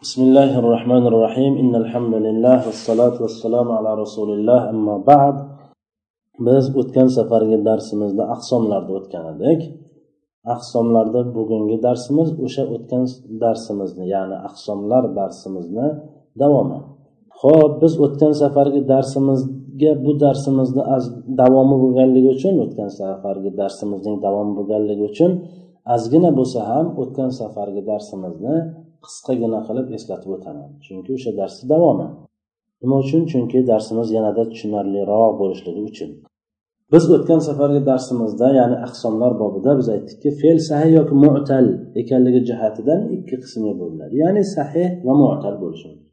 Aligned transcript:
بسم 0.00 0.21
الله 0.21 0.51
الرحمن 0.59 1.03
الرحيم 1.11 1.53
إن 1.63 1.73
الحمد 1.75 2.13
لله 2.25 2.57
والصلاة 2.67 3.15
والسلام 3.23 3.67
على 3.77 3.91
رسول 4.03 4.29
الله 4.37 4.69
أما 4.69 4.97
بعد 4.97 5.35
biz 6.39 6.65
o'tgan 6.79 7.07
safargi 7.17 7.57
darsimizda 7.65 8.23
aqsomlarda 8.35 8.91
o'tgan 8.99 9.25
edik 9.33 9.61
aqsomlarda 10.55 11.21
bugungi 11.35 11.77
darsimiz 11.87 12.29
o'sha 12.45 12.63
o'tgan 12.75 13.03
darsimizni 13.43 14.05
ya'ni 14.13 14.37
aqsomlar 14.49 15.03
darsimizni 15.19 15.87
davomi 16.41 16.79
ho'p 17.41 17.71
biz 17.83 17.93
o'tgan 18.05 18.33
safargi 18.41 18.81
darsimizga 18.93 19.91
bu 20.05 20.11
darsimizni 20.23 20.83
davomi 21.41 21.75
bo'lganligi 21.83 22.29
uchun 22.37 22.53
o'tgan 22.65 22.89
safargi 22.99 23.51
darsimizning 23.61 24.15
davomi 24.25 24.53
bo'lganligi 24.59 25.03
uchun 25.11 25.31
ozgina 25.95 26.29
bo'lsa 26.39 26.59
ham 26.69 26.85
o'tgan 27.01 27.29
safargi 27.39 27.81
darsimizni 27.91 28.57
qisqagina 29.05 29.59
qilib 29.67 29.87
eslatib 29.97 30.31
o'taman. 30.37 30.69
Chunki 30.85 31.09
o'sha 31.17 31.31
darsni 31.39 31.65
davomi. 31.73 32.07
Nima 32.81 32.95
uchun? 33.03 33.21
Chunki 33.31 33.59
darsimiz 33.71 34.07
yanada 34.17 34.43
tushunarliroq 34.51 35.33
bo'lishligi 35.41 35.81
uchun. 35.91 36.11
Biz 36.93 37.03
o'tgan 37.15 37.39
safargi 37.47 37.81
darsimizda 37.89 38.47
ya'ni 38.59 38.77
ahsonlar 38.87 39.31
bobida 39.41 39.71
biz 39.79 39.87
aytdikki 39.95 40.29
fe'l 40.39 40.57
sahih 40.69 40.91
yoki 40.99 41.15
mu'tal 41.25 41.65
ekanligi 42.01 42.41
jihatidan 42.49 43.01
ikki 43.17 43.35
qismga 43.43 43.73
bo'linadi. 43.81 44.13
Ya'ni 44.23 44.43
sahih 44.55 44.89
va 45.05 45.13
mu'tal 45.21 45.55
bo'lishi 45.63 45.87
mumkin. 45.91 46.09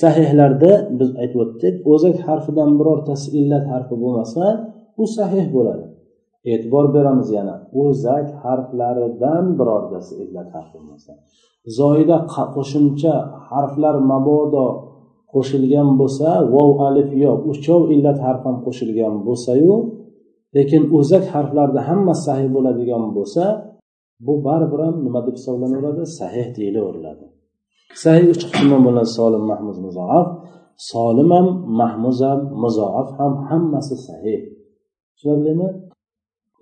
Sahihlarda 0.00 0.72
biz 0.98 1.10
aytib 1.22 1.38
o'tdik 1.44 1.74
o'zak 1.92 2.16
harfidan 2.26 2.70
birortasi 2.80 3.28
illat 3.40 3.64
harfi 3.72 3.94
bo'lmasa 4.02 4.44
u 5.02 5.04
sahih 5.16 5.46
bo'ladi. 5.56 5.84
E'tibor 6.52 6.86
beramiz 6.96 7.28
yana. 7.38 7.54
O'zak 7.82 8.26
harflaridan 8.42 9.44
birortasi 9.58 10.12
illat 10.24 10.48
harf 10.54 10.68
bo'lmasa. 10.74 11.12
Zoida 11.78 12.16
qo'shimcha 12.54 13.14
harflar 13.50 13.94
mabodo 14.12 14.66
qo'shilgan 15.32 15.88
bo'lsa 16.00 16.28
vov 16.54 16.70
alif 16.88 17.08
yo 17.22 17.32
uchov 17.52 17.80
illat 17.94 18.18
harf 18.26 18.42
ham 18.46 18.56
qo'shilgan 18.66 19.14
bo'lsayu 19.26 19.74
lekin 20.56 20.82
o'zak 20.98 21.24
harflarni 21.34 21.80
hammasi 21.88 22.22
sahih 22.28 22.48
bo'ladigan 22.56 23.04
bo'lsa 23.16 23.44
bu 24.26 24.34
baribir 24.46 24.80
ham 24.86 24.96
nima 25.06 25.20
deb 25.26 25.34
hisoblanaveradi 25.38 26.02
sahih 26.18 26.46
deyilaveriladi 26.56 27.26
sahih 28.02 28.26
uch 28.34 28.42
qismdan 28.52 28.80
bo'ladi. 28.86 29.10
Solim 29.18 29.44
mahmuz 29.52 29.78
muzoaf. 29.86 30.26
Solim 30.90 31.28
ham 31.36 31.46
mahmuz 31.80 32.18
ham 32.26 32.40
muzoaf 32.62 33.08
ham 33.18 33.32
hammasi 33.48 33.96
sahih. 34.08 34.40
Tushunarlimi? 35.14 35.68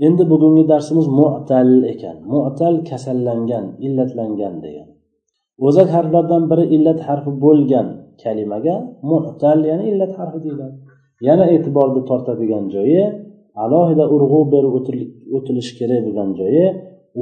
Endi 0.07 0.23
bugungi 0.31 0.65
darsimiz 0.73 1.07
mu'tal 1.21 1.71
ekan. 1.93 2.17
Mu'tal 2.33 2.75
kasallangan 2.91 3.65
illatlangan 3.87 4.55
degan. 4.65 4.89
O'zak 5.67 5.89
harflardan 5.97 6.43
biri 6.51 6.65
illat 6.77 7.01
harfi 7.09 7.31
bo'lgan 7.45 7.87
kalimaga 8.23 8.77
mu'tal 9.11 9.59
ya'ni 9.71 9.85
illat 9.91 10.13
harfi 10.19 10.39
deyiladi. 10.45 10.77
Yana 11.29 11.45
e'tiborni 11.55 12.03
tortadigan 12.11 12.65
joyi 12.75 13.03
alohida 13.65 14.05
urg'u 14.15 14.41
berib 14.55 14.73
o'tilishi 15.37 15.73
kerak 15.79 16.01
bo'lgan 16.07 16.31
joyi 16.41 16.67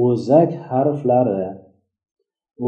o'zak 0.05 0.51
harflari. 0.69 1.51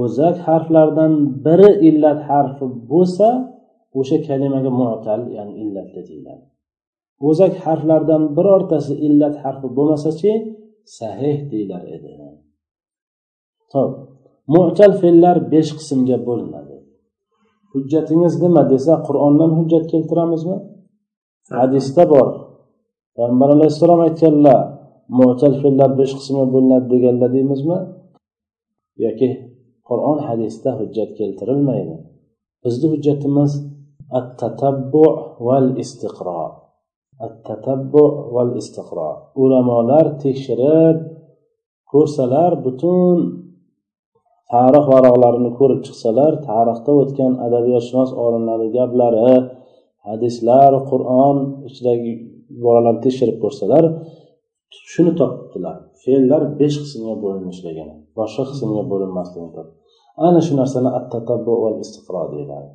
O'zak 0.01 0.35
harflaridan 0.47 1.13
biri 1.45 1.71
illat 1.89 2.19
harfi 2.29 2.65
bo'lsa 2.91 3.27
o'sha 3.99 4.17
kalimaga 4.27 4.71
mu'tal 4.81 5.21
ya'ni 5.37 5.53
illatli 5.63 6.01
deyiladi 6.09 6.45
o'zak 7.27 7.53
harflaridan 7.65 8.23
birortasi 8.37 8.93
illat 9.07 9.35
harfi 9.43 9.67
bo'lmasachi 9.77 10.31
sahih 10.97 11.37
deyilar 11.51 11.83
edi. 11.95 12.11
Ho'p 13.73 13.91
mu'tal 14.53 14.93
fe'llar 15.01 15.37
besh 15.53 15.71
qismga 15.79 16.17
bo'linadi. 16.27 16.75
Hujjatingiz 17.71 18.33
nima 18.43 18.63
desa 18.73 18.93
qur'ondan 19.07 19.51
hujjat 19.57 19.85
keltiramizmi? 19.91 20.57
Hadisda 21.57 22.03
bor. 22.13 22.27
Payg'ambar 23.15 23.49
alayhissalom 23.55 23.99
aytganlar 24.07 24.59
mu'tal 25.19 25.53
fe'llar 25.61 25.89
besh 25.99 26.13
qismga 26.19 26.45
bo'linadi 26.53 26.85
deganlar 26.93 27.29
deymizmi? 27.37 27.77
Yoki 29.03 29.29
qur'on 29.89 30.17
hadisda 30.27 30.69
hujjat 30.79 31.09
keltirilmaydi. 31.19 31.95
Bizni 32.63 32.87
hujjatimiz 32.93 33.51
at 34.17 34.27
tatabbu 34.39 35.05
val 35.47 35.67
istiqro 35.83 36.64
val 38.35 38.49
istiqro 38.61 39.09
ulamolar 39.43 40.05
tekshirib 40.23 40.97
ko'rsalar 41.91 42.51
butun 42.65 43.17
tarix 44.51 44.85
varaqlarini 44.93 45.51
ko'rib 45.59 45.81
chiqsalar 45.87 46.31
tarixda 46.49 46.91
o'tgan 47.01 47.33
adabiyotshunos 47.45 48.11
olimlarni 48.25 48.69
gaplari 48.77 49.31
hadislar 50.07 50.71
qur'on 50.89 51.37
ichidagi 51.69 52.11
iboralarni 52.57 53.01
tekshirib 53.05 53.37
ko'rsalar 53.43 53.83
shuni 54.91 55.11
topibdilar 55.19 55.75
fe'llar 56.03 56.41
besh 56.59 56.77
qismga 56.83 57.15
bo'linishligini 57.23 57.95
boshqa 58.19 58.43
qismga 58.51 58.83
bo'linmasligini 58.91 59.63
ana 60.27 60.39
shu 60.45 60.53
narsani 60.61 60.89
attatabbu 60.99 61.53
val 61.63 61.77
istiqro 61.85 62.21
deyiladi. 62.33 62.69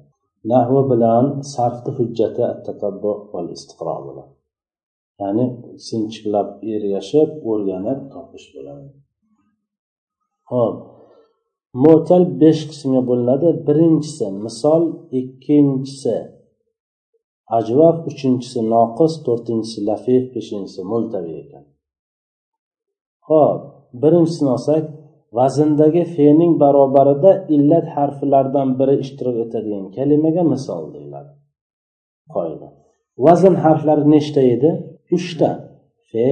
Nahvi 0.44 0.82
bilan 0.90 1.24
sarfni 1.52 1.90
hujjati 1.98 2.42
attatabbu 2.52 3.12
val 3.32 3.48
istiqro 3.56 3.96
bo'ladi. 4.06 4.32
Ya'ni 5.20 5.46
sinchiklab 5.86 6.48
ergashib 6.74 7.30
o'rganib 7.50 8.00
topish 8.12 8.46
bo'ladi. 8.54 8.88
Ho'p 10.50 10.76
mo'tal 11.84 12.24
besh 12.42 12.62
qismga 12.70 13.02
bo'linadi. 13.10 13.48
Birinchisi 13.66 14.26
misol 14.44 14.82
ikkinchisi 15.20 16.16
ajvaf 17.58 17.96
uchinchisi 18.10 18.60
noqis 18.74 19.12
to'rtinchisi 19.26 19.80
lafif 19.88 20.24
beshinchisi 20.34 20.80
multavi 20.90 21.32
ekan. 21.42 21.64
Ho'p 23.28 23.60
birinchisini 24.02 24.50
olsak 24.56 24.84
vazndagi 25.36 26.02
fe'ning 26.14 26.52
barobarida 26.62 27.30
illat 27.56 27.86
harflaridan 27.96 28.68
biri 28.78 28.94
ishtirok 29.04 29.36
etadigan 29.44 29.86
kalimaga 29.96 30.42
misol 30.52 30.82
deyiladi. 30.94 31.32
Qoida 32.34 32.68
vazn 33.24 33.54
harflari 33.64 34.04
nechta 34.14 34.42
edi? 34.54 34.70
Uchta. 35.16 35.50
Fe 36.10 36.28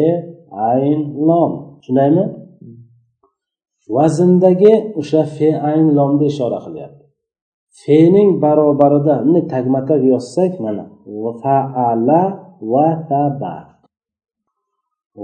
ayn 0.71 1.01
lom. 1.29 1.53
Tushunaymi? 1.81 2.25
Vazndagi 3.97 4.75
o'sha 5.01 5.23
fe 5.37 5.49
ayn 5.71 5.87
lomni 5.97 6.27
ishora 6.33 6.59
qilyapti. 6.67 7.05
Fening 7.83 8.31
barobarida 8.43 9.15
bunday 9.23 9.45
tagma 9.55 9.81
tag 9.89 10.03
yozsak 10.13 10.53
mana. 10.65 10.85
Faala 11.43 12.23
va 12.73 12.89
saba. 13.09 13.55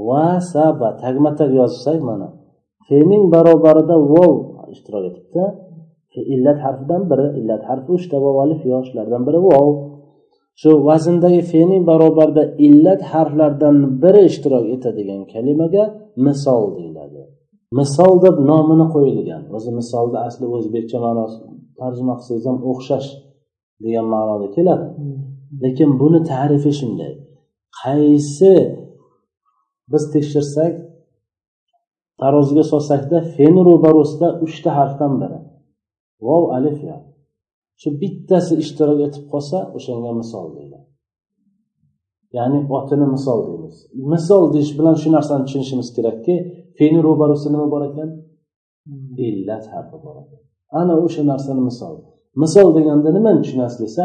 Va 0.06 0.26
saba. 0.52 0.88
Tagma 1.02 1.30
tag 1.38 1.50
yozsak 1.60 2.00
mana. 2.08 2.28
Fening 2.88 3.24
barobarida 3.34 3.96
vov 4.12 4.34
ishtirok 4.74 5.04
etibdi. 5.10 5.44
Illat 6.34 6.58
harfidan 6.64 7.02
biri 7.10 7.26
illat 7.40 7.62
harfi 7.68 7.90
uchta 7.98 8.16
vov 8.24 8.36
alif 8.44 8.60
yo 8.72 8.78
shulardan 8.88 9.22
biri 9.28 9.40
vov. 9.48 9.68
Shu 10.60 10.70
vazndagi 10.88 11.42
fening 11.52 11.82
barobarida 11.90 12.44
illat 12.66 13.00
harflaridan 13.12 13.76
biri 14.02 14.22
ishtirok 14.30 14.64
etadigan 14.74 15.22
kalimaga 15.32 15.84
misol 16.26 16.64
deyiladi. 16.76 17.22
Misol 17.78 18.14
deb 18.24 18.36
nomini 18.50 18.86
qo'yilgan. 18.94 19.42
O'zi 19.56 19.70
misolni 19.80 20.18
asli 20.28 20.44
o'zbekcha 20.56 20.98
ma'nosi 21.06 21.38
tarjima 21.80 22.14
qilsangiz 22.18 22.44
ham 22.50 22.58
o'xshash 22.70 23.08
degan 23.84 24.06
ma'noda 24.14 24.46
keladi. 24.56 24.86
Lekin 25.62 25.90
buni 26.00 26.20
tarifi 26.32 26.72
shunday. 26.80 27.12
Qaysi 27.80 28.54
biz 29.92 30.04
tekshirsak 30.14 30.72
taroziga 32.24 32.64
solsakda 32.72 33.18
fen 33.34 33.56
ro'barosida 33.68 34.28
uchta 34.46 34.70
harfdan 34.78 35.12
biri. 35.22 35.38
Vov 36.26 36.44
alif 36.56 36.78
ya. 36.90 36.96
Shu 37.80 37.88
bittasi 38.00 38.54
ishtirok 38.62 38.98
etib 39.06 39.24
qolsa 39.32 39.58
o'shanga 39.76 40.12
misol 40.20 40.46
deyiladi 40.56 40.84
ya'ni 42.36 42.58
otini 42.78 43.06
misol 43.14 43.38
deymiz. 43.46 43.76
Misol 44.12 44.44
deyish 44.54 44.72
bilan 44.78 44.96
shu 45.02 45.08
narsani 45.16 45.42
tushunishimiz 45.46 45.88
kerakki 45.96 46.34
feni 46.78 46.98
ro'barosida 47.06 47.50
nima 47.54 47.66
bor 47.74 47.82
ekan? 47.90 48.08
Illat 49.26 49.64
harfi 49.74 49.96
bor 50.04 50.16
ekan. 50.22 50.40
Ana 50.80 50.94
o'sha 51.04 51.22
narsani 51.32 51.62
misol. 51.70 51.94
Misol 52.42 52.68
deganda 52.78 53.08
nimani 53.16 53.40
tushunasiz 53.44 53.78
desa 53.84 54.04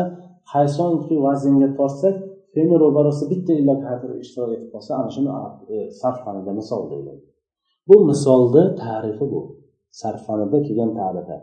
qaysonki 0.53 1.15
vaznga 1.25 1.69
tortsak 1.79 2.15
feni 2.53 2.75
ro'barosida 2.83 3.27
bitta 3.33 3.51
illat 3.59 3.81
harfi 3.89 4.07
ishtirok 4.25 4.51
etib 4.57 4.69
qolsa 4.73 4.91
ana 4.99 5.09
shuni 5.15 5.29
e, 5.73 5.77
sarfxonada 6.01 6.51
misol 6.59 6.83
deyiladi 6.91 7.21
bu 7.89 7.95
misolni 8.09 8.63
tarifi 8.83 9.25
bu. 9.33 9.41
Sarfanida 10.01 10.57
kelgan 10.67 10.91
tarifi 10.99 11.37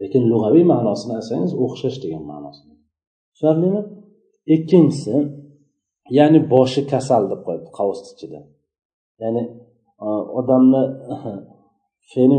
lekin 0.00 0.22
lug'aviy 0.30 0.64
ma'nosini 0.72 1.12
olsangiz 1.18 1.52
o'xshash 1.64 1.98
degan 2.04 2.24
ma'nosi. 2.32 2.62
Tushunarlimi? 3.32 3.82
Ikkinchisi 4.54 5.14
ya'ni 6.18 6.40
boshi 6.54 6.80
kasal 6.92 7.22
deb 7.30 7.40
qo'yibdi 7.46 7.70
qavs 7.78 8.00
ichida. 8.12 8.40
Ya'ni 9.22 9.42
e, 10.06 10.08
odamni 10.38 10.82
fe'li 12.10 12.38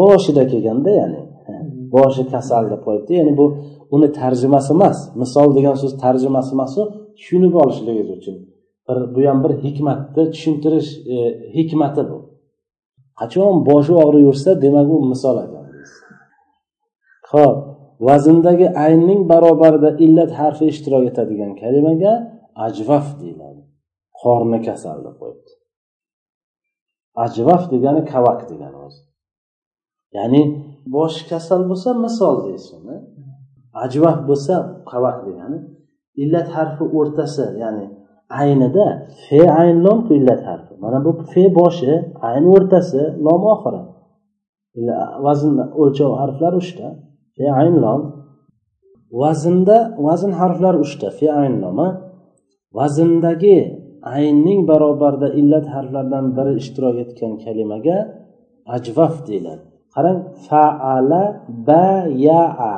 boshida 0.00 0.42
kelganda 0.52 0.90
ya'ni 1.00 1.20
e, 1.50 1.52
boshi 1.94 2.22
kasal 2.34 2.64
deb 2.72 2.80
qo'yibdi. 2.86 3.12
Ya'ni 3.20 3.32
bu 3.40 3.46
uni 3.94 4.08
tarjimasi 4.20 4.70
emas. 4.76 4.98
Misol 5.22 5.48
degan 5.56 5.76
so'z 5.82 5.92
tarjimasi 6.04 6.50
emas 6.56 6.72
u 6.80 6.82
tushunib 7.18 7.54
olishligingiz 7.62 8.08
uchun. 8.18 8.36
Bir 8.86 8.98
bu 9.14 9.20
ham 9.28 9.38
bir 9.44 9.52
hikmatni 9.64 10.22
tushuntirish 10.32 10.90
e, 11.14 11.16
hikmati 11.56 12.02
bu. 12.10 12.18
Qachon 13.20 13.54
boshi 13.68 13.92
og'riyversa 14.04 14.50
demak 14.64 14.88
u 14.94 14.96
misol 15.12 15.36
ekan 15.44 15.64
ho'p 17.32 17.56
vazndagi 18.08 18.66
aynning 18.86 19.20
barobarida 19.32 19.90
illat 20.04 20.30
harfi 20.40 20.64
ishtirok 20.72 21.04
etadigan 21.10 21.52
kalimaga 21.62 22.12
ajvaf 22.66 23.06
deyiladi. 23.20 23.62
Qorni 24.20 24.58
kasal 24.68 24.98
deb 25.06 25.16
qo'yibdi. 25.20 25.52
Ajvaf 27.24 27.62
degani 27.72 28.02
kavak 28.12 28.40
degani 28.50 28.78
o'zi. 28.86 29.02
Ya'ni 30.16 30.42
boshi 30.96 31.22
kasal 31.30 31.62
bo'lsa 31.70 31.90
misol 32.04 32.36
deysin 32.46 32.82
ajvaf 33.84 34.18
bo'lsa 34.28 34.54
kavak 34.90 35.18
degani. 35.26 35.58
Illat 36.22 36.48
harfi 36.56 36.84
o'rtasi 36.98 37.44
ya'ni 37.62 37.86
aynida 38.30 38.86
fe 39.24 39.40
ayn 39.60 39.76
lom 39.84 39.98
illat 40.16 40.40
harfi. 40.48 40.74
Mana 40.82 40.98
bu 41.04 41.10
fe 41.32 41.44
boshi 41.58 41.92
ayn 42.28 42.44
o'rtasi 42.54 43.02
lom 43.26 43.42
oxiri. 43.54 43.82
Vazn 45.24 45.52
o'lchov 45.82 46.10
harflari 46.20 46.56
uchta 46.62 46.88
fe 47.36 47.46
ayn 47.60 47.76
lom. 47.84 48.00
Vaznda 49.22 49.78
vazn 50.06 50.32
harflari 50.40 50.78
uchta 50.86 51.08
fe 51.18 51.26
ayn 51.42 51.54
lomi 51.62 51.88
vazndagi 52.78 53.58
aynning 54.16 54.60
barobarida 54.70 55.28
illat 55.40 55.66
harflaridan 55.74 56.26
biri 56.36 56.52
ishtirok 56.62 56.96
etgan 57.04 57.32
kalimaga 57.44 57.96
ajvaf 58.76 59.14
deyiladi. 59.28 59.64
Qarang 59.94 60.18
faala 60.46 61.22
ba 61.68 61.86
ya 62.26 62.44
a. 62.72 62.74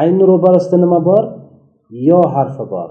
Ayni 0.00 0.22
ro'barasida 0.30 0.76
nima 0.84 1.00
bor? 1.08 1.24
Yo 2.08 2.20
harfi 2.34 2.64
bor. 2.74 2.88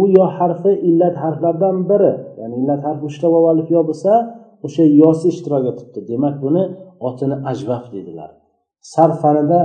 U 0.00 0.02
yo 0.16 0.24
harfi 0.38 0.72
illat 0.88 1.14
harflardan 1.22 1.76
biri 1.90 2.12
ya'ni 2.40 2.54
illat 2.60 2.80
harfi 2.86 3.04
uchta 3.10 3.26
vav 3.34 3.44
alif 3.52 3.68
yo 3.76 3.80
bo'lsa 3.88 4.12
o'sha 4.66 4.84
yosi 5.02 5.26
ishtirok 5.32 5.64
etibdi. 5.72 5.98
Demak 6.10 6.34
buni 6.44 6.62
otini 7.08 7.36
ajvaf 7.50 7.84
dedilar 7.94 8.30
sarf 8.92 9.16
fanida 9.22 9.60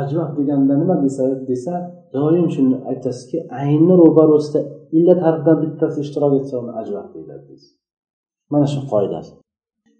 ajvaf 0.00 0.30
deganda 0.38 0.74
nima 0.82 0.96
desa 1.04 1.24
desa 1.50 1.74
doim 2.14 2.46
shuni 2.54 2.76
aytasizki 2.90 3.38
aynni 3.62 3.94
ro'barosida 4.02 4.60
illat 4.96 5.20
harfidan 5.26 5.56
bittasi 5.64 5.98
ishtirok 6.04 6.32
etsa 6.40 6.54
uni 6.62 6.72
ajvaf 6.80 7.06
deyiladi 7.14 7.54
mana 8.52 8.66
shu 8.72 8.80
qoidasi 8.92 9.32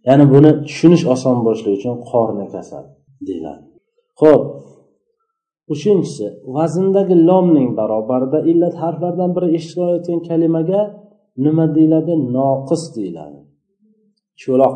ya'ni 0.08 0.24
buni 0.34 0.50
tushunish 0.66 1.04
oson 1.14 1.36
bo'lishligi 1.46 1.76
uchun 1.80 1.94
qorni 2.10 2.46
kasal 2.54 2.84
deyiladi. 3.28 3.62
Ho'p 4.20 4.42
uchinchisi 5.72 6.26
vazndagi 6.56 7.16
lomning 7.28 7.68
barobarida 7.78 8.38
illat 8.50 8.74
harflaridan 8.82 9.30
biri 9.36 9.48
eshitilayotgan 9.56 10.20
kalimaga 10.28 10.80
nima 11.44 11.64
deyiladi? 11.76 12.12
Noqis 12.36 12.82
deyiladi. 12.96 13.40
Cho'loq 14.40 14.74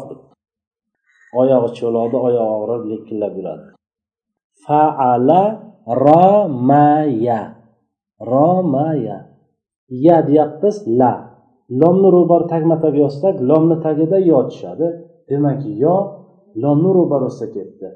oyog'i 1.41 1.71
cho'loqda 1.79 2.19
oyog'i 2.27 2.53
og'rib 2.59 2.83
likillab 2.93 3.33
yuradi. 3.39 3.67
Faala 4.65 5.43
romaya. 6.05 7.41
Romaya. 8.33 9.19
Ya 10.07 10.19
deyapmiz 10.29 10.77
la. 11.01 11.13
Lomni 11.81 12.09
ro'bari 12.17 12.47
tagma 12.53 12.77
tag 12.85 12.95
yozsak 13.05 13.37
lomni 13.51 13.77
tagida 13.85 14.19
yo 14.31 14.39
tushadi. 14.51 14.89
Demak 15.29 15.61
yo 15.85 15.97
lomni 16.63 16.91
ro'barasida 16.99 17.47
ketdi. 17.57 17.89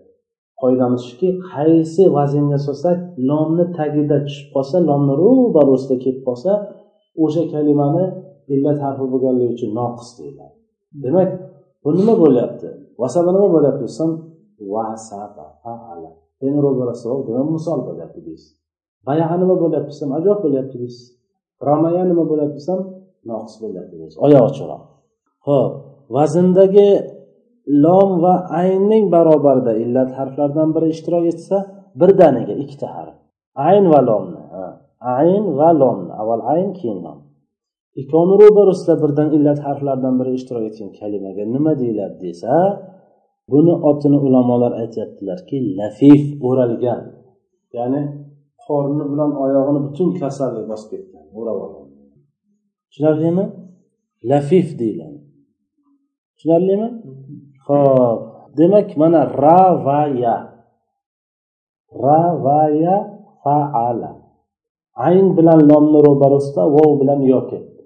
Qoidamiz 0.64 1.02
shuki 1.08 1.28
qaysi 1.52 2.02
vaznga 2.16 2.58
solsak 2.66 2.96
lomni 3.28 3.64
tagida 3.78 4.16
tushib 4.26 4.48
qolsa 4.54 4.76
lomni 4.88 5.14
ro'barasida 5.22 5.96
kelib 6.04 6.22
qolsa 6.28 6.52
o'sha 7.24 7.42
kalimani 7.52 8.04
illat 8.54 8.78
harfi 8.84 9.04
bo'lganligi 9.12 9.50
uchun 9.56 9.70
noqis 9.80 10.08
deyiladi. 10.18 10.56
Demak 11.04 11.30
bu 11.82 11.88
nima 11.98 12.14
bo'lyapti? 12.22 12.68
Vasaba 13.02 13.30
nima 13.36 13.48
bo'lyapti? 13.54 13.82
Desam 13.90 14.10
vasaba 14.74 15.46
faala. 15.62 16.10
Endi 16.46 16.58
ro'barasida 16.66 17.14
demak 17.28 17.48
misol 17.56 17.78
bo'lyapti 17.88 18.20
deysiz. 18.28 18.50
Bayaa 19.08 19.36
nima 19.42 19.54
bo'lyapti? 19.62 19.90
Desam 19.94 20.10
ajob 20.18 20.38
bo'lyapti 20.44 20.76
deysiz. 20.82 21.04
Ramaya 21.68 22.02
nima 22.10 22.24
bo'lyapti? 22.30 22.56
Desam 22.60 22.80
noqis 23.30 23.54
bo'lyapti 23.62 23.94
deysiz. 24.00 24.16
Oyog'i 24.26 24.52
cho'loq 24.58 24.82
ho'p 25.48 25.72
vazndagi 26.16 26.88
lom 27.66 28.10
va 28.24 28.34
aynning 28.62 29.04
barobarida 29.14 29.72
illat 29.84 30.10
harflaridan 30.18 30.68
biri 30.74 30.86
ishtirok 30.94 31.24
etsa 31.32 31.56
birdaniga 32.00 32.54
ikkita 32.62 32.86
harf. 32.96 33.16
Ayn 33.68 33.84
va 33.92 34.00
lomni 34.08 34.40
ayn 35.18 35.44
va 35.58 35.70
lomni 35.80 36.12
avval 36.20 36.42
ayn 36.54 36.70
keyin 36.78 36.98
lom. 37.06 37.18
Ikkovini 38.00 38.34
ro'barasida 38.42 38.94
birdan 39.02 39.28
illat 39.36 39.58
harflaridan 39.66 40.14
biri 40.20 40.32
ishtirok 40.38 40.64
etgan 40.70 40.90
kalimaga 41.00 41.44
nima 41.54 41.72
deyiladi 41.80 42.16
desa 42.26 42.52
buni 43.52 43.74
otini 43.90 44.18
ulamolar 44.26 44.72
aytyaptilarki 44.82 45.56
lafif 45.78 46.22
o'ralgan. 46.48 47.02
Ya'ni 47.76 48.02
qorni 48.64 49.04
bilan 49.12 49.30
oyog'ini 49.44 49.80
butun 49.86 50.08
kasallik 50.20 50.64
bosib 50.70 50.88
ketgan 50.92 51.24
o'rab 51.38 51.58
olgan. 51.64 51.86
Tushunarlimi? 52.90 53.44
Lafif 54.30 54.68
deyiladi. 54.80 55.18
Tushunarlimi? 56.36 56.88
Ho'p 57.66 58.18
demak 58.56 58.88
mana 59.00 59.20
ra 59.42 59.62
va 59.86 60.00
ya 60.22 60.36
ra 62.02 62.22
va 62.44 62.60
ya 62.84 62.96
faala. 63.42 64.12
Ayn 65.06 65.26
bilan 65.36 65.60
lomni 65.70 65.98
ro'barasida 66.06 66.62
vov 66.74 66.90
bilan 67.00 67.20
yo 67.32 67.40
ketdi 67.50 67.82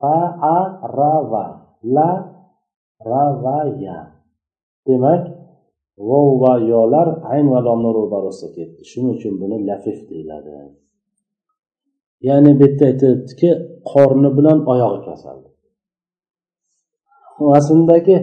faa 0.00 0.62
rava 0.98 1.14
va 1.32 1.44
la 1.94 2.10
ra 3.08 3.58
ya 3.84 3.98
demak 4.86 5.22
vov 6.08 6.28
va 6.42 6.52
yolar 6.72 7.08
ayn 7.32 7.46
va 7.52 7.60
lomni 7.66 7.90
ro'barasida 7.98 8.48
ketdi. 8.56 8.80
Shuning 8.90 9.12
uchun 9.16 9.34
buni 9.40 9.56
lafif 9.68 9.98
deyiladi. 10.08 10.50
Ya'ni 12.28 12.50
bu 12.58 12.64
yerda 12.66 12.84
aytyaptiki 12.90 13.50
qorni 13.90 14.30
bilan 14.38 14.58
oyog'i 14.72 15.00
kasal 15.06 15.38
aslidagi 17.58 18.16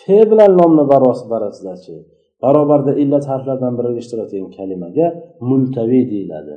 fe 0.00 0.18
bilan 0.30 0.52
nomni 0.60 0.84
barosi 0.92 1.24
barasizlarchi 1.32 1.96
barobarda 2.42 2.92
illat 3.02 3.24
harflaridan 3.30 3.74
biri 3.78 3.90
ishtirok 4.02 4.30
kalimaga 4.56 5.06
multaviy 5.48 6.04
deyiladi. 6.12 6.54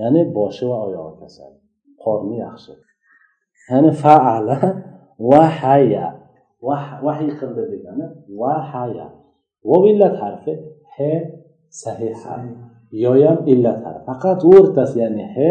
Ya'ni 0.00 0.22
boshi 0.36 0.64
va 0.70 0.76
oyog'i 0.86 1.14
kasal. 1.22 1.52
Qorni 2.04 2.36
yaxshi. 2.46 2.72
Ya'ni 3.70 3.90
faala 4.04 4.56
va 5.30 5.42
haya. 5.60 6.06
Vahiy 7.06 7.32
qildi 7.40 7.64
degani 7.72 8.06
va 8.40 8.54
haya. 8.72 9.06
Vov 9.68 9.82
illat 9.92 10.14
harfi 10.22 10.52
he 10.96 11.12
sahih 11.82 12.14
yoyam 13.04 13.38
illat 13.52 13.78
harfi. 13.86 14.02
Faqat 14.10 14.40
o'rtasi 14.54 14.96
ya'ni 15.02 15.24
he 15.36 15.50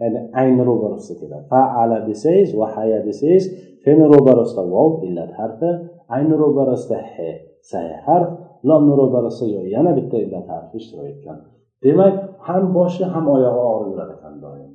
ya'ni 0.00 0.20
ayni 0.40 0.62
ro'barasida 0.70 1.14
keladi. 1.20 1.44
Faala 1.52 1.96
desangiz 2.08 2.50
va 2.60 2.66
haya 2.76 2.98
desangiz 3.08 3.44
feni 3.84 4.04
ro'barasida 4.14 4.62
vov 4.74 4.92
illat 5.06 5.30
harfi 5.38 5.70
ayni 6.16 6.34
ro'barasida 6.42 6.98
he 7.12 7.30
say 7.70 7.88
harf 8.06 8.30
lomni 8.68 8.94
ro'barasida 9.00 9.48
yo 9.56 9.62
yana 9.74 9.92
bitta 9.98 10.16
illat 10.24 10.46
harfi 10.52 10.74
ishtirok 10.80 11.06
etgan. 11.12 11.38
Demak 11.84 12.14
ham 12.46 12.64
boshi 12.76 13.04
ham 13.12 13.24
oyog'i 13.36 13.62
og'rib 13.72 13.88
yurar 13.92 14.10
ekan 14.16 14.34
doim. 14.44 14.70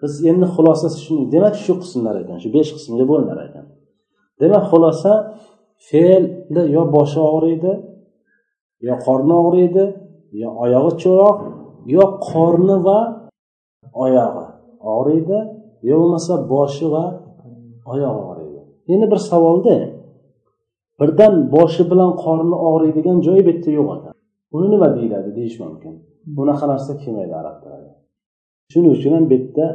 Biz 0.00 0.12
endi 0.30 0.46
xulosasi 0.54 0.98
shuni 1.06 1.24
demak 1.34 1.54
shu 1.64 1.72
qismlar 1.82 2.16
ekan 2.22 2.36
shu 2.42 2.48
besh 2.56 2.70
qismga 2.76 3.04
bo'linar 3.12 3.38
ekan. 3.48 3.66
Demak 4.40 4.64
xulosa 4.70 5.12
fe'lni 5.88 6.62
yo 6.76 6.82
boshi 6.96 7.20
og'riydi 7.32 7.72
yo 8.88 8.94
qorni 9.04 9.34
og'riydi 9.44 9.84
yo 10.42 10.48
oyog'i 10.64 10.92
cho'roq 11.02 11.38
yo 11.94 12.04
qorni 12.28 12.76
va 12.86 13.00
oyog'i 14.04 14.46
og'riydi 14.94 15.38
yo 15.88 15.94
bo'lmasa 16.00 16.34
boshi 16.52 16.86
va 16.94 17.04
oyog'i 17.92 18.22
og'riydi. 18.30 18.60
Endi 18.92 19.06
bir 19.12 19.20
savolda 19.30 19.74
birdan 21.00 21.34
boshi 21.54 21.82
bilan 21.90 22.12
qorni 22.24 22.56
og'riydigan 22.68 23.16
joyi 23.26 23.42
bu 23.46 23.50
yerda 23.52 23.70
yo'q 23.78 23.88
ekan 23.96 24.14
uni 24.56 24.66
nima 24.72 24.88
deyiladi 24.96 25.30
deyish 25.38 25.56
mumkin? 25.64 25.94
Bunaqa 26.36 26.64
narsa 26.72 26.92
kelmaydi 27.02 27.34
arab 27.42 27.56
tilida? 27.62 27.90
Shuning 28.72 28.92
uchun 28.98 29.12
ham 29.16 29.24
bu 29.30 29.34
yerda 29.38 29.66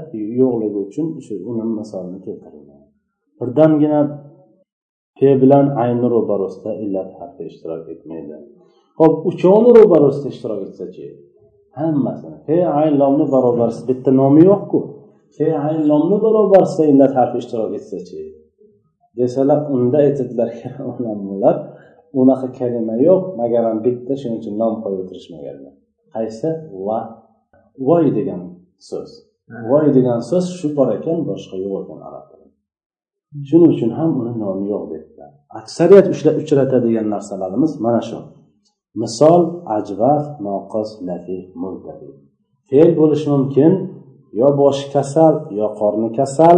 yo'qligi 0.42 0.80
uchun 0.88 1.08
shu 1.26 1.34
uni 1.50 1.64
misolini 1.80 2.20
keltirilgan. 2.26 2.82
Birdangina 3.40 4.00
fe 5.20 5.30
bilan 5.42 5.66
ayni 5.84 6.08
ro'barosida 6.16 6.72
illat 6.84 7.10
harfi 7.20 7.44
ishtirok 7.52 7.84
etmaydi. 7.94 8.36
Ho'p 9.00 9.16
uchovini 9.30 9.72
ro'barosida 9.80 10.28
ishtirok 10.34 10.62
etsachi 10.68 11.06
hammasini 11.80 12.38
fe 12.48 12.58
ayn 12.80 12.94
lomni 13.02 13.26
barobarisi 13.34 13.82
bitta 13.90 14.10
nomi 14.22 14.42
yo'qku. 14.52 14.80
Fe 15.36 15.48
ayn 15.68 15.82
lomni 15.92 16.18
barobarisida 16.26 16.86
illat 16.92 17.14
harfi 17.20 17.38
ishtirok 17.44 17.72
etsachi 17.80 18.22
desalar 19.18 19.60
unda 19.76 19.98
aytadilarki 20.06 20.68
ulamolar 20.90 21.56
unaqa 22.20 22.48
kalima 22.60 22.96
yo'q 23.08 23.22
magaram 23.42 23.78
bitta 23.86 24.14
shuning 24.22 24.38
uchun 24.42 24.56
nom 24.62 24.74
qo'yib 24.84 25.00
o'tirishmaganlar 25.04 25.74
qaysi? 26.16 26.50
Va. 26.88 27.00
Voy 27.88 28.06
degan 28.18 28.42
so'z. 28.90 29.12
Voy 29.70 29.86
degan 29.98 30.20
so'z 30.30 30.46
shu 30.58 30.68
bor 30.78 30.88
ekan 30.98 31.20
boshqa 31.30 31.56
yo'q 31.64 31.76
ekan 31.84 32.00
arab 32.08 32.26
tilida 32.30 32.52
shuning 33.50 33.72
uchun 33.76 33.92
ham 34.00 34.12
uni 34.22 34.34
nomi 34.44 34.66
yo'q 34.74 34.84
dedilar. 34.94 35.32
Aksariyat 35.60 36.08
uchratadigan 36.42 37.08
narsalarimiz 37.14 37.72
mana 37.86 38.02
shu. 38.10 38.20
Misol 39.02 39.42
ajvaf 39.78 40.24
noqis 40.48 40.90
lafif 41.08 41.46
multafi 41.62 42.10
fe'l 42.70 42.90
bo'lishi 43.00 43.28
mumkin 43.34 43.72
yo 44.40 44.48
boshi 44.62 44.86
kasal 44.96 45.34
yo 45.60 45.68
qorni 45.80 46.10
kasal 46.20 46.58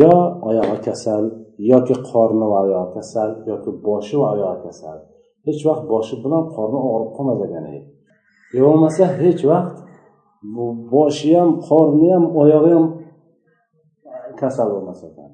yo 0.00 0.14
oyog'i 0.48 0.78
kasal 0.86 1.24
yoki 1.70 1.96
qorni 2.10 2.46
va 2.52 2.58
oyog'i 2.66 2.90
kasal 2.96 3.30
yoki 3.50 3.70
boshi 3.86 4.14
va 4.22 4.28
oyog'i 4.34 4.60
kasal. 4.66 4.98
Hech 5.46 5.60
vaqt 5.68 5.84
boshi 5.92 6.14
bilan 6.24 6.42
qorni 6.56 6.78
og'rib 6.90 7.10
qolmas 7.16 7.40
ekan 7.46 7.64
yo 8.56 8.60
bo'lmasa 8.66 9.04
hech 9.20 9.42
vaqt 9.52 9.76
bu 10.54 10.64
boshi 10.94 11.30
ham 11.38 11.50
qorni 11.68 12.08
ham 12.14 12.24
oyog'i 12.42 12.70
ham 12.76 12.86
kasal 14.40 14.68
bo'lmas 14.74 15.00
ekan. 15.08 15.30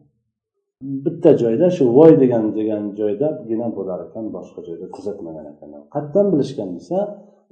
Bitta 1.04 1.30
joyda 1.42 1.66
shu 1.76 1.84
voy 1.98 2.12
degan 2.22 2.44
degan 2.58 2.82
joydagina 2.98 3.68
bo'lar 3.76 3.98
ekan 4.06 4.24
boshqa 4.36 4.60
joyda 4.68 4.86
kuzatmagan 4.96 5.46
ekan. 5.52 5.70
Qayerdan 5.94 6.26
bilishgan 6.32 6.70
desa 6.76 6.98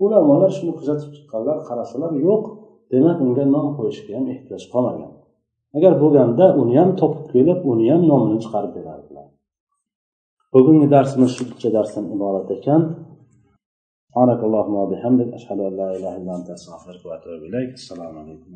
ulamolar 0.05 0.51
shuni 0.59 0.73
kuzatib 0.79 1.11
chiqqanlar 1.17 1.57
qarasalar 1.69 2.13
yo'q. 2.29 2.45
demak 2.92 3.18
unga 3.26 3.44
nom 3.56 3.68
qo'yishga 3.78 4.12
ham 4.18 4.26
ehtiyoj 4.34 4.64
qolmagan 4.74 5.12
agar 5.78 5.94
bo'lganda 6.02 6.46
uni 6.62 6.74
ham 6.82 6.90
topib 7.02 7.26
kelib 7.34 7.60
uni 7.72 7.86
ham 7.92 8.02
nomini 8.12 8.38
chiqarib 8.44 8.72
berardilar 8.78 9.28
bugungi 10.54 10.88
darsimiz 10.96 11.32
shu 11.36 11.44
bitta 11.50 11.70
darsdan 11.78 12.06
iborat 12.16 12.50
ekan 12.58 12.84
سبحانك 14.10 14.42
اللهم 14.48 14.76
وبحمدك 14.84 15.30
أشهد 15.40 15.60
أن 15.68 15.74
لا 15.82 15.90
إله 15.98 16.14
إلا 16.20 16.32
أنت 16.38 16.50
أستغفرك 16.58 17.02
وأتوب 17.06 17.42
إليك 17.50 17.72
السلام 17.82 18.14
عليكم 18.22 18.50